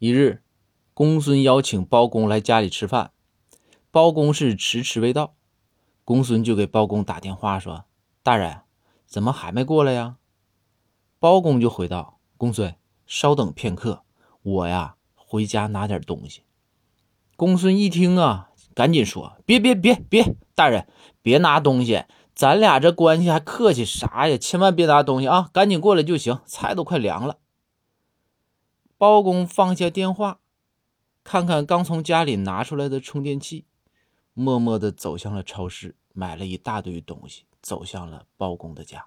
[0.00, 0.44] 一日，
[0.94, 3.10] 公孙邀请包公来家里吃饭，
[3.90, 5.34] 包公是迟迟未到，
[6.04, 7.84] 公孙就给包公打电话说
[8.22, 8.60] ：“大人，
[9.06, 10.18] 怎么还没过来呀？”
[11.18, 12.76] 包公就回道：“公孙，
[13.06, 14.04] 稍等片刻，
[14.42, 16.42] 我呀回家拿点东西。”
[17.34, 20.86] 公孙一听啊，赶紧说：“别别别别，大人
[21.22, 22.04] 别拿东西，
[22.36, 24.38] 咱俩这关系还客气啥呀？
[24.38, 27.38] 千万别拿东西啊，赶紧过来就行，菜都快凉了。”
[28.98, 30.40] 包公放下电话，
[31.22, 33.64] 看看刚从家里拿出来的充电器，
[34.34, 39.06] 默默地走向了超市，买了一大堆东西，走向了包公的家。